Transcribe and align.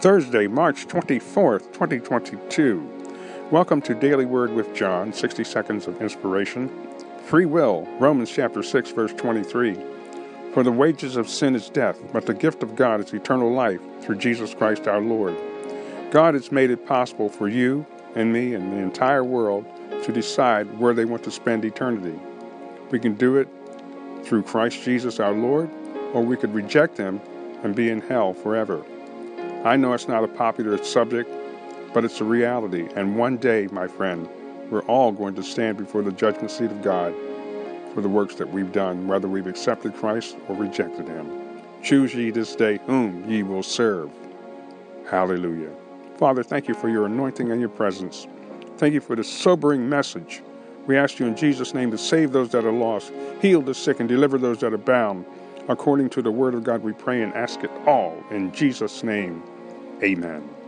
Thursday, 0.00 0.46
March 0.46 0.88
24th, 0.88 1.74
2022. 1.74 3.48
Welcome 3.50 3.82
to 3.82 3.94
Daily 3.94 4.24
Word 4.24 4.50
with 4.50 4.74
John, 4.74 5.12
60 5.12 5.44
seconds 5.44 5.86
of 5.86 6.00
inspiration. 6.00 6.70
Free 7.26 7.44
will, 7.44 7.86
Romans 7.98 8.30
chapter 8.30 8.62
6, 8.62 8.92
verse 8.92 9.12
23. 9.12 9.76
For 10.54 10.62
the 10.62 10.72
wages 10.72 11.16
of 11.16 11.28
sin 11.28 11.54
is 11.54 11.68
death, 11.68 12.00
but 12.14 12.24
the 12.24 12.32
gift 12.32 12.62
of 12.62 12.76
God 12.76 13.00
is 13.00 13.12
eternal 13.12 13.52
life 13.52 13.82
through 14.00 14.16
Jesus 14.16 14.54
Christ 14.54 14.88
our 14.88 15.02
Lord. 15.02 15.36
God 16.10 16.32
has 16.32 16.50
made 16.50 16.70
it 16.70 16.86
possible 16.86 17.28
for 17.28 17.46
you 17.46 17.84
and 18.14 18.32
me 18.32 18.54
and 18.54 18.72
the 18.72 18.78
entire 18.78 19.22
world 19.22 19.66
to 20.04 20.12
decide 20.12 20.78
where 20.78 20.94
they 20.94 21.04
want 21.04 21.24
to 21.24 21.30
spend 21.30 21.62
eternity. 21.62 22.18
We 22.90 23.00
can 23.00 23.16
do 23.16 23.36
it 23.36 23.48
through 24.24 24.44
Christ 24.44 24.82
Jesus 24.82 25.20
our 25.20 25.34
Lord, 25.34 25.68
or 26.14 26.22
we 26.22 26.38
could 26.38 26.54
reject 26.54 26.96
Him 26.96 27.20
and 27.62 27.74
be 27.74 27.90
in 27.90 28.00
hell 28.00 28.32
forever. 28.32 28.82
I 29.64 29.76
know 29.76 29.92
it's 29.92 30.08
not 30.08 30.24
a 30.24 30.28
popular 30.28 30.82
subject, 30.82 31.30
but 31.92 32.02
it's 32.02 32.22
a 32.22 32.24
reality. 32.24 32.88
And 32.96 33.16
one 33.16 33.36
day, 33.36 33.68
my 33.70 33.86
friend, 33.88 34.26
we're 34.70 34.84
all 34.84 35.12
going 35.12 35.34
to 35.34 35.42
stand 35.42 35.76
before 35.76 36.00
the 36.00 36.12
judgment 36.12 36.50
seat 36.50 36.70
of 36.70 36.80
God 36.80 37.14
for 37.92 38.00
the 38.00 38.08
works 38.08 38.36
that 38.36 38.50
we've 38.50 38.72
done, 38.72 39.06
whether 39.06 39.28
we've 39.28 39.46
accepted 39.46 39.94
Christ 39.94 40.38
or 40.48 40.56
rejected 40.56 41.06
Him. 41.06 41.60
Choose 41.82 42.14
ye 42.14 42.30
this 42.30 42.56
day 42.56 42.78
whom 42.86 43.28
ye 43.28 43.42
will 43.42 43.62
serve. 43.62 44.10
Hallelujah. 45.10 45.72
Father, 46.16 46.42
thank 46.42 46.66
you 46.66 46.74
for 46.74 46.88
your 46.88 47.04
anointing 47.04 47.50
and 47.50 47.60
your 47.60 47.68
presence. 47.68 48.26
Thank 48.78 48.94
you 48.94 49.00
for 49.00 49.14
the 49.14 49.24
sobering 49.24 49.86
message. 49.86 50.42
We 50.86 50.96
ask 50.96 51.18
you 51.18 51.26
in 51.26 51.36
Jesus' 51.36 51.74
name 51.74 51.90
to 51.90 51.98
save 51.98 52.32
those 52.32 52.48
that 52.50 52.64
are 52.64 52.72
lost, 52.72 53.12
heal 53.42 53.60
the 53.60 53.74
sick, 53.74 54.00
and 54.00 54.08
deliver 54.08 54.38
those 54.38 54.58
that 54.60 54.72
are 54.72 54.78
bound. 54.78 55.26
According 55.70 56.10
to 56.10 56.22
the 56.22 56.32
word 56.32 56.54
of 56.54 56.64
God, 56.64 56.82
we 56.82 56.92
pray 56.92 57.22
and 57.22 57.32
ask 57.32 57.62
it 57.62 57.70
all 57.86 58.20
in 58.32 58.50
Jesus' 58.50 59.04
name. 59.04 59.40
Amen. 60.02 60.59